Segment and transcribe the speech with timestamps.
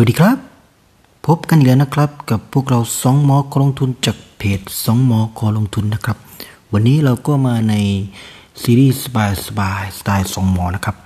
[0.00, 0.38] วัสดีครับ
[1.26, 6.16] พบกันอีกแล้วนะครับกับพวกเราสองหมอคอลงทุนจากเพจสองหมอคอลงทุนนะครับ
[6.72, 7.74] วันนี้เราก็มาใน
[8.62, 10.96] ซีรีส์สบายสบายสไตล์สองหมอนะครับ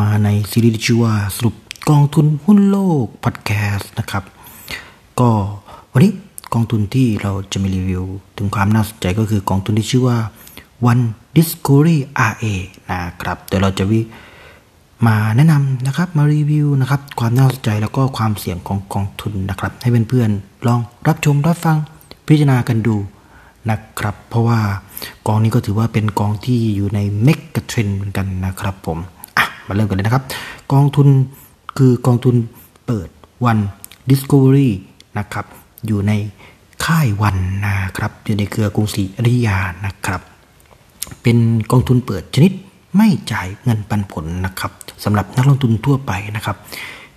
[0.00, 1.54] มาในซีรีส์ที่ชื่อว่าสรุป
[1.90, 4.24] กองทุนหุ้นโลกพอดแคสต์นะครับ
[5.20, 5.30] ก็
[5.92, 6.12] วันนี้
[6.52, 8.04] กองทุนที่เราจะมีรีวิว
[8.36, 10.18] ถึงความน่าสนใจก็คือกองทุนที่ชื่อว่า
[10.90, 11.04] One
[11.36, 11.96] Discovery
[12.30, 12.44] RA
[12.90, 14.00] นะครับเดี๋ยวเราจะวิ
[15.06, 21.76] มาแนะนำนะครับมารีวิวนะครับความน่าสนใจแล้วก็ความเสี่ยงของกองทุนนะครับ ให้เพื่อนๆลองรับชมรับฟัง
[22.26, 22.96] พิจารณากันดู
[23.70, 24.60] นะครับ เพราะว่า
[25.26, 28.98] กองนี้ก็ถือว่าเป็นกองที่อยู่ในเมกะเทรนเหมือนกันนะครับผม
[29.36, 30.24] อะมาเริ่มกันเลยนะครับ
[30.72, 31.08] กองทุน
[31.78, 32.34] คือกองทุน
[32.86, 33.08] เปิด
[33.50, 33.62] One
[34.10, 34.70] Discovery
[35.18, 35.46] นะครับ
[35.86, 36.12] อยู่ใน
[36.84, 37.36] ค่ายวัน
[37.66, 40.20] นะครับอยู่ในเครือกรุงศรีอยุธยานะครับ
[41.22, 41.38] เป็น
[41.70, 42.52] กองทุนเปิดชนิด
[42.96, 44.72] ไม่จ่ายเงินปันผลนะครับ
[45.04, 46.56] สำหรับนักลงทุนทั่วไปนะครับ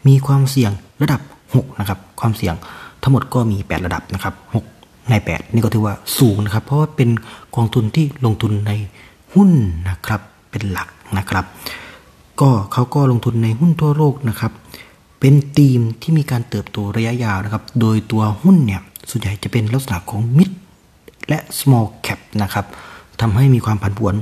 [0.07, 2.55] มีความเสี่ยงระดับ 6 นะครับ ความเสี่ยง
[3.01, 4.33] ทั้งหมดก็มี 8 ระดับนะครับ
[4.71, 7.09] 6 ใน 8 นี่ก็ถือว่าสูงนะครับ เพราะว่าเป็น
[7.55, 8.71] กองทุนที่ลงทุนใน
[9.33, 9.51] หุ้น
[9.89, 11.45] นะครับเป็นหลักนะครับ
[12.41, 14.51] ก็เขาก็ลงทุนในหุ้นทั่วโลกนะครับ
[15.19, 20.51] เป็นทีมที่มีการเติบโตระยะยาวนะครับ โดยตัวหุ้นเนี่ยส่วนใหญ่จะเป็นลักษณะของ mid
[21.29, 22.65] และ small cap นะครับ
[23.21, 24.15] ทำให้มีความผันผวน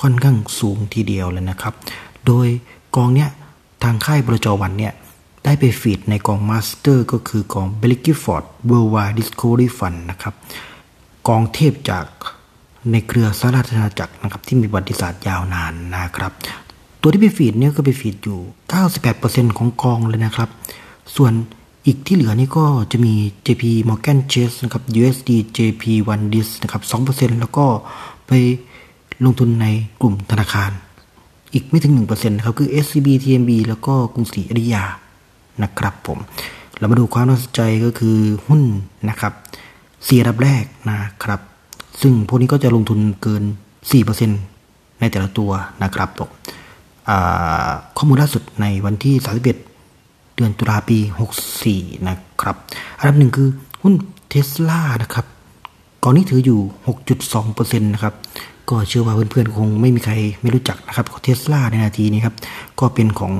[0.00, 1.74] ค่อนข้างสูงทีเดียวเลยนะครับ
[2.26, 2.48] โดย
[2.96, 3.30] กองเนี้ย
[3.82, 4.92] ทางค่ายบลจ.วันเนี่ย
[5.44, 10.34] ได้ไป feed ในกอง master ก็คือกองเบลิกิฟอร์ดเวอร์วาดิสโ v รีฟันนะครับ
[11.28, 12.06] กองเทพจาก
[12.90, 16.32] ในเครือสหราชอาณาจักรนะครับที่มีประวัติศาสตร์ยาวนานนะครับ
[17.00, 18.38] ตัวที่ไป feed เนี่ยก็ไป feed อยู่
[18.98, 20.48] 98%ของกองเลยนะครับ
[21.16, 21.32] ส่วน
[21.86, 23.14] อีกที่เหลือนี่ก็จะมี
[23.46, 25.84] JP Morgan Chase นะครับ USD JP
[26.14, 27.66] 1 Dis นะครับ 2%แล้วก็
[28.26, 28.32] ไป
[29.24, 29.66] ลงทุนใน
[30.02, 30.70] กลุ่มธนาคาร
[31.52, 34.84] อีกไม่ถึง 1%นะครับคือ SCB TMB แล้วก็กรุงศรีอยุธยา
[35.62, 36.18] นะครับผม
[36.78, 38.62] เรามาดูความน่าสนใจก็คือหุ้น
[39.08, 39.32] นะครับ
[40.08, 41.40] สี่ระดับแรกนะครับ
[42.00, 43.42] ซึ่งพวกนี้ก็จะลงทุนเกิน
[44.22, 45.50] 4%ในแต่ละตัว
[45.82, 46.30] นะครับผม
[47.96, 50.98] ข้อมูลล่าสุดในวันที่ 31 เดือนตุลาปี
[51.52, 52.56] 64 นะครับ
[52.98, 53.48] อันดับหนึ่งคือ
[53.82, 53.94] หุ้น
[54.28, 55.26] เทสลานะครับ
[56.02, 56.60] ก่องนี้ถืออยู่
[57.16, 58.14] 6.2%นะครับ
[58.70, 62.36] ก็เชื่อว่าเพื่อนๆคงไม่มีใครไม่รู้จักนะครับเทสลาในนาทีนี้ครับ
[62.80, 63.32] ก็เป็นของ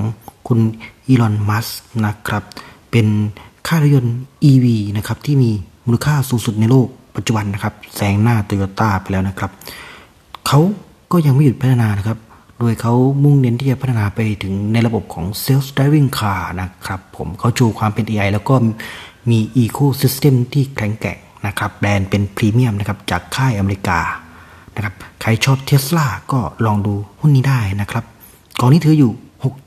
[0.47, 0.59] คุณ
[1.07, 1.67] อีลอนมัส
[2.05, 2.43] นะครับ
[2.91, 3.07] เป็น
[3.67, 4.17] ค่ายรถยนต์
[4.49, 4.65] EV
[4.97, 5.51] นะครับที่มี
[5.85, 9.51] มูลค่าสูงสุดในโลกปัจจุบันนะครับแซงหน้าโตโยต้าไปแล้วนะครับ
[10.47, 10.59] เขา
[11.11, 12.17] ก็ยังไม่หยุดพัฒนานะครับ
[12.59, 12.93] โดยเขา
[13.23, 18.55] มุ่งเน้นที่จะพัฒนาไปถึงในระบบของ Self Driving Car นะครับผมเขาโชว์ความเป็น AI แล้วก็
[19.29, 23.99] มี Ecosystem ที่แข็งแกร่งนะครับแบรนด์เป็นพรีเมียมนะครับจากค่ายอเมริกา
[24.75, 28.03] นะครับใครชอบเทสลาก็ลองดูหุ้นนี้ได้นะครับ
[28.59, 29.11] กองนี้ถืออยู่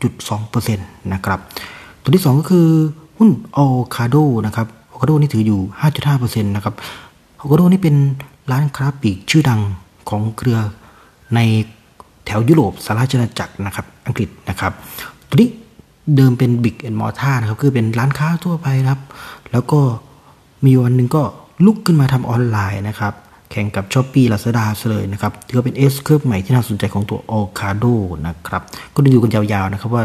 [0.09, 1.39] 6.2%นะครับ
[2.03, 2.67] ตัวที่ 2 ก็คือ
[3.19, 5.61] หุ้นออคาโดนะครับออคาโดนี่ถืออยู่
[6.03, 6.75] 5.5%นะครับ
[7.41, 7.97] Ocado นี่เป็น
[8.51, 9.61] ร้านค้าปลีกชื่อดัง
[10.09, 10.59] ของเครือ
[11.35, 11.41] ใน
[12.27, 14.73] แถวยุโรปสหราชอาณาจักรนะครับ อังกฤษนะครับ
[15.29, 15.49] ตัวนี้
[16.17, 19.01] เดิมเป็น brick and mortar นะครับ คือเป็นร้านค้าทั่วไปครับ
[19.53, 19.81] แล้วก็
[20.65, 21.23] มีวันหนึ่งก็
[21.65, 23.15] ลุกขึ้นมาทำออนไลน์นะครับ
[23.51, 27.85] แข่งกับ Shopee Lazada เลยนะครับถือว่าเป็น S-curve ใหม่ที่น่าสนใจของตัว Ocado
[28.27, 28.63] นะครับ
[28.95, 30.05] ก็ดูอยู่กันยาวๆนะครับว่า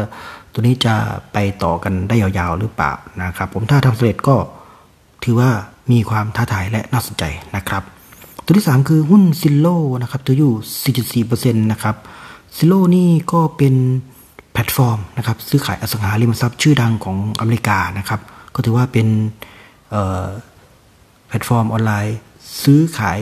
[0.52, 0.94] ตัวนี้จะ
[1.32, 4.36] ไปต่อกันได้ยาวๆหรือเปล่านะครับ ผมถ้าทำสำเร็จก็
[5.24, 5.50] ถือว่า
[5.92, 7.24] มีความท้าทายและน่าสนใจ
[7.56, 7.82] นะครับ
[8.44, 9.66] ตัวที่ 3 คือหุ้น Zillow
[10.02, 11.96] นะครับถืออยู่ 4.4%นะครับ
[12.56, 13.74] Zillow นี่ก็เป็น
[14.52, 18.20] แพลตฟอร์มนะครับซื้อขายอสังหาริมทรัพย์ชื่อดังของอเมริกานะครับ
[18.54, 19.08] ก็ถือว่าเป็น
[21.28, 22.16] แพลตฟอร์มออนไลน์
[22.62, 23.20] ซื้อขาย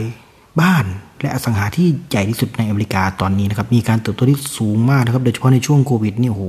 [0.61, 0.85] บ้าน
[1.21, 6.45] และอสังหาที่ใหญ่ที่สุดในอเมริกาตอนนี้นะครับ มีการเติบโตที่สูงมากนะครับ โดยเฉพาะในช่วงโควิดนี่โห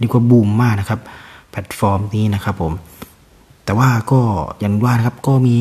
[0.00, 1.00] เรียกว่าบูมมากนะครับ
[1.50, 2.72] แพลตฟอร์มนี้นะครับผม
[3.64, 4.20] แต่ว่าก็
[4.60, 5.56] อย่างว่านะครับก็มี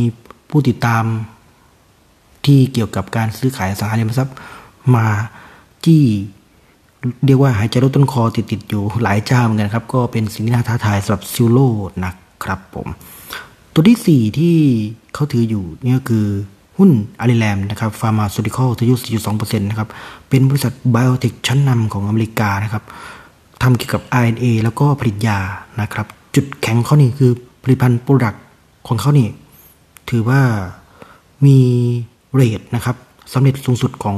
[0.50, 1.04] ผู้ติดตาม
[2.46, 4.36] ที่เกี่ยวกับการซื้อขายอสังหาริมทรัพย์
[4.96, 5.08] มา
[5.86, 6.02] ที่
[7.26, 11.58] เรียกว่าหายใจรดต้นคอติดติดอยู่หลายเจ้าเหมือนกันครับ ก็เป็นสิ่งที่น่าท้าทายสำหรับ Zillow
[12.06, 12.88] นะครับผม
[13.80, 14.56] ตัวที่ 4 ที่
[15.14, 16.26] เขาถืออยู่นี่ก็คือ
[16.78, 16.90] หุ้น
[17.20, 19.90] Alnylam นะครับ Pharmaceutical ถืออยู่4.2%นะครับ
[20.30, 22.84] เป็นบริษัท biotech ชั้นนำของอเมริกานะครับ
[23.62, 25.40] ทำเกี่ยวกับ RNA แล้วก็ผลิตยา
[25.82, 27.32] นะครับ จุดแข็งเขานี่คือ
[27.64, 28.44] ผลิตภัณฑ์ product
[28.88, 29.28] ของเขานี่
[30.10, 30.42] ถือว่า
[31.46, 31.58] มี
[32.34, 32.96] rate นะครับ
[33.34, 34.18] สำเร็จสูงสุดของ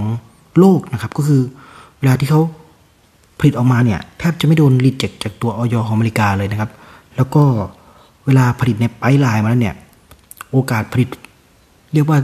[0.59, 1.41] โลกนะครับ ก็คือ
[1.99, 2.41] เวลาที่เขา
[3.39, 5.75] ผลิตออกมาเนี่ย แทบจะไม่โดน reject จากตัวอย.
[5.87, 6.69] ของอเมริกาเลยนะครับ
[7.17, 7.43] แล้วก็
[8.25, 9.75] เวลาผลิตใน pipeline มาแล้วเนี่ย
[10.51, 11.09] โอกาสผลิต
[11.93, 12.19] เรียกว่า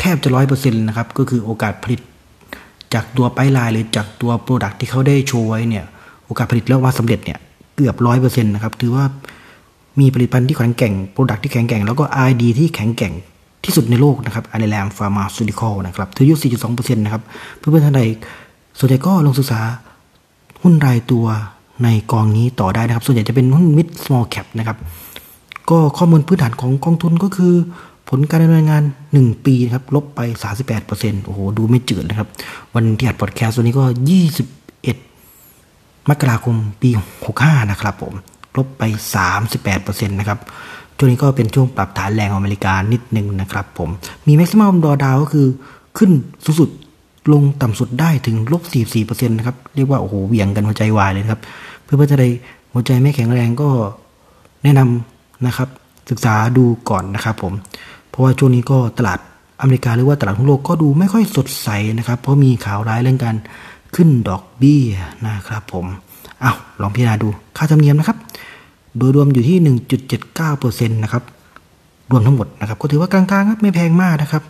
[0.00, 2.00] แทบจะร้อยเปอร์เซ็นต์นะครับ ก็คือโอกาสผลิต
[2.94, 5.84] จากตัว pipeline หรือจากตัว product ที่เขาได้โชว์ไว้เนี่ย
[6.24, 7.38] โอกาสผลิตแล้วว่าสำเร็จเนี่ย
[7.76, 9.04] เกือบร้อยเปอร์เซ็นต์นะครับ ถือว่า
[10.00, 13.12] มีผลิตภัณฑ์ที่แข็งแกร่ง product ที่แข็งแกร่งแล้วก็ R&D ที่แข็งแกร่ง
[13.64, 17.22] ที่สุดในโลกนะครับ Alnylam Pharmaceuticals นะครับถืออยู่4.2%นะครับ
[17.58, 18.02] เพื่อนๆท่านใด
[18.78, 19.60] ส่วนใจก็ลงศึกษา
[20.62, 21.26] หุ้นรายตัว
[21.84, 24.76] ในกองนี้ต่อได้นะครับ ส่วนใหญ่จะเป็นหุ้น mid small cap นะครับ
[25.70, 27.54] ก็ข้อมูลพื้นฐานของกองทุนก็คือ
[28.08, 28.82] ผลการดำเนินงาน
[29.14, 30.20] 1 ปีครับลบไป
[30.74, 32.28] 38%โอ้โห ดูไม่จืดนะครับ
[32.74, 33.84] วันที่อัดพอดแคสต์วันนี้ก็
[34.76, 36.90] 21 มกราคมปี
[37.30, 38.14] 65 นะครับผม
[38.56, 38.82] ลบไป
[39.46, 40.38] 38%นะครับ
[40.96, 43.88] ช่วงนี้ก็เป็นช่วงปรับฐานแรงอเมริกานิดนึงนะครับผม
[44.26, 45.46] มีแม็กซิมัมดอดาวก็คือ
[45.98, 46.10] ขึ้น
[46.44, 46.70] สูงสุด
[47.32, 48.62] ลงต่ำสุดได้ถึงลบ
[48.96, 51.40] 44%นะครับ เรียกว่า โอ้โหเวียงกันหัวใจวายเลยครับ
[51.84, 52.28] เพื่อจะได้
[52.72, 53.68] หัวใจไม่แข็งแรงก็
[54.62, 55.15] แนะนำ
[55.46, 55.68] นะครับ
[56.10, 57.52] ศึกษาดูก่อนนะครับผม
[58.08, 59.18] เพราะว่าช่วงนี้ก็ตลาด
[59.60, 61.68] อเมริกาหรือว่าตลาดทั่วโลกก็ดูไม่ค่อยสดใส
[61.98, 63.36] นะครับ เพราะมีข่าวร้ายเรื่องการ
[63.94, 64.84] ขึ้นดอกเบี้ย
[65.26, 65.86] นะครับผม
[66.40, 68.18] เอาลองพิจารณาดูค่าธรรมเนียมนะครับ
[68.96, 69.76] โดยรวมอยู่ที่
[70.26, 71.22] 1.79%นะครับ
[72.10, 74.42] รวมทั้งหมดนะครับก็ถือว่ากลางๆครับไม่แพงมากนะครับ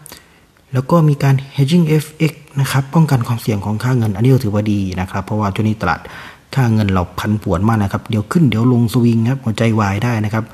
[0.73, 6.01] แล้วก็มีการ hedging FX นะครับป้องกันความเสี่ยงของค่าเงิน อันนี้ก็ถือว่าดีนะครับ เพราะว่าช่วงนี้ตลาด
[6.55, 10.45] ค่าเงินเราพันปวนมากนะครับ เดี๋ยวขึ้นเดี๋ยวลงสวิงครับหัวใจวายได้นะครับ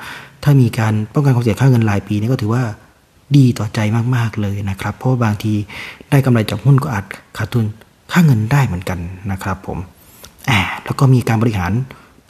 [0.42, 2.62] ถ้ามีการป้องกันความเสี่ยงค่าเงินรายปีนี้ก็ถือว่า
[3.36, 3.80] ดีต่อใจ
[4.16, 5.52] มาก ๆ เลยนะครับ เพราะบางที
[6.10, 7.04] ได้กำไรจากหุ้นก็อาจ
[7.38, 7.64] ขาดทุน
[8.12, 8.98] ค่าเงินได้เหมือนกัน
[9.32, 9.78] นะครับผม
[10.46, 11.72] แอบแล้วก็มีการบริหาร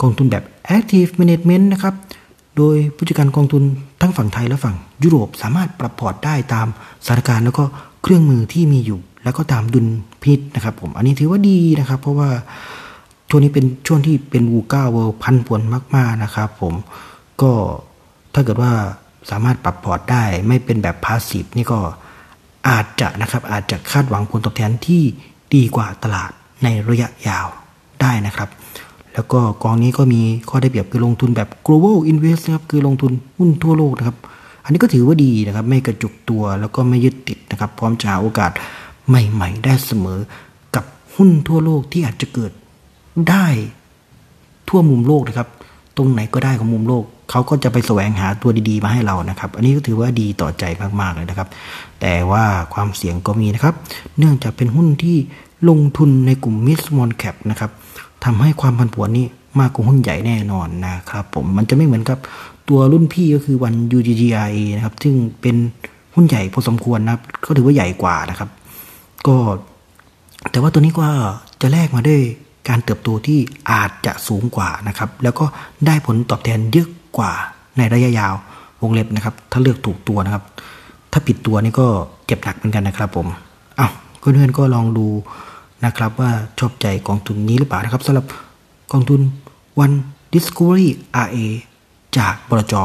[0.01, 0.43] กองทุนแบบ
[0.77, 1.93] active management นะครับ
[2.57, 3.63] โดยผู้จัดการกองทุน
[4.01, 6.67] ทั้งฝั่งไทยและฝั่งยุโรปสามารถปรับพอร์ตได้ตาม
[7.05, 7.63] สถานการณ์แล้วก็
[8.03, 9.85] เครื่องมือที่มีอยู่ แล้วก็ตามดุล
[10.21, 12.29] พินิจนะครับผม อันนี้ถือว่าดีนะครับ เพราะว่า
[13.35, 15.61] ช่วงนี้เป็นช่วงที่เป็น VUCA World ผันผวน
[15.95, 16.73] มาก ๆ นะครับผม
[17.41, 17.51] ก็
[18.33, 18.73] ถ้าเกิดว่า
[19.31, 21.79] สามารถปรับพอร์ตได้ไม่เป็นแบบ passive นี่ก็
[22.69, 25.03] อาจจะนะครับอาจจะคาดหวังผลตอบแทนที่
[25.55, 26.31] ดีกว่าตลาด
[26.63, 27.47] ในระยะยาว
[28.01, 28.49] ได้นะครับ
[29.13, 34.17] แล้วก็กองนี้ก็มีข้อได้เปรียบคือลงทุนแบบ global invest นะครับคือลงทุนหุ้นทั่วโลกนะครับ
[34.63, 38.51] อันนี้ก็ถือว่าดีนะครับ ไม่กระจุกตัวแล้วก็ไม่ยึดติดนะครับ พร้อมจะหาโอกาส
[39.07, 40.19] ใหม่ ๆ ได้เสมอ
[40.75, 40.85] กับ
[41.15, 42.51] หุ้นทั่วโลกที่อาจจะเกิด
[43.29, 43.47] ได้
[44.67, 45.47] ทั่วมุมโลกนะครับ
[45.97, 50.63] ตรงไหนก็ได้ของมุมโลก เขาก็จะไปแสวงหาตัวดีๆมาให้เรานะครับ อันนี้ก็ถือว่าดีต่อใจ
[51.01, 51.47] มากๆเลยนะครับ
[52.01, 52.43] แต่ว่า
[52.73, 53.75] ความเสี่ยงก็มีนะครับ
[54.17, 55.17] เนื่องจากเป็นหุ้นที่
[55.69, 57.71] ลงทุนในกลุ่ม mid small cap นะครับ
[58.25, 59.25] ทำให้ความผันผวนนี้
[59.59, 62.17] มากกว่าหุ้นใหญ่แน่นอนนะครับผมมันจะไม่เหมือนกับ
[62.69, 65.55] ตัวรุ่นพี่ก็คือวัน UGGRA นะครับซึ่งเป็น
[66.15, 68.49] หุ้นใหญ่พอสมควรนะครับก็ถือว่าใหญ่กว่านะครับ
[69.27, 69.35] ก็
[70.51, 71.05] แต่ว่าตัวนี้ก็
[71.61, 72.21] จะแลกมาด้วย
[72.67, 73.39] การเติบโตที่
[73.71, 75.45] อาจจะสูงกว่านะครับ แล้วก็
[75.85, 76.87] ได้ผลตอบแทนเยอะ
[77.17, 77.31] กว่า
[77.77, 78.33] ในระยะยาว
[78.81, 80.43] วงเล็บนะครับ ถ้าเลือกถูกตัวนะครับ
[81.11, 81.87] ถ้าผิดตัวนี่ก็
[82.25, 83.27] เจ็บหนักเหมือนกันนะครับผม
[83.77, 83.89] เอา้า
[84.19, 85.07] เพื่อนๆก็ลองดู
[85.85, 88.25] นะครับ ว่าชอบใจกองทุนนี้หรือเปล่านะครับสำหรับ
[88.91, 89.21] กองทุน
[89.83, 89.95] One
[90.33, 90.87] Discovery
[91.25, 91.37] RA
[92.17, 92.75] จากบรจ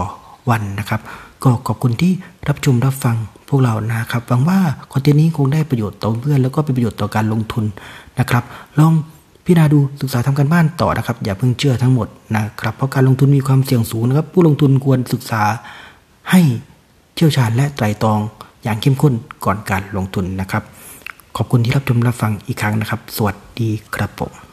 [0.51, 1.01] วันนะครับ
[1.45, 2.13] ก็ขอบคุณที่
[2.49, 3.17] รับชมรับฟัง
[3.49, 4.59] พวกเรานะครับหวังว่า
[4.93, 7.65] คอนเทนต์นี้คงได้ประโยชน์ต่อเพื่อนแล้วก็เป็นประโยชน์ต่อการลงทุน
[8.19, 8.45] นะครับ
[8.79, 8.93] ลอง
[9.49, 15.43] พิจารณาดูศึกษาทำการบ้านต่อนะครับ อย่าเพิ่งเชื่อทั้งหมดนะครับ เพราะการลงทุนมีความเสี่ยงสูงนะครับ ผู้ลงทุนควรศึกษา
[16.31, 16.41] ให้
[17.15, 18.19] เชี่ยวชาญและไตรตรอง
[18.65, 19.15] อย่างเข้มข้น
[19.45, 20.62] ก่อนการลงทุนนะครับ
[21.37, 24.48] ขอบคุณที่รับชมรับฟังอีกครั้งนะครับ สวัสดีครับผม